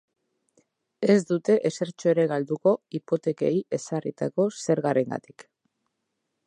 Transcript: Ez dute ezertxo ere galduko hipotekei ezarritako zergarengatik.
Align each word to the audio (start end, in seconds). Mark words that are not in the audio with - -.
Ez 1.15 1.17
dute 1.31 1.57
ezertxo 1.71 2.09
ere 2.13 2.25
galduko 2.31 2.73
hipotekei 2.99 3.53
ezarritako 3.79 4.49
zergarengatik. 4.67 5.49